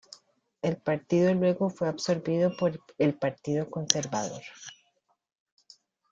[0.63, 4.41] El partido luego fue absorbido por el Partido Conservador.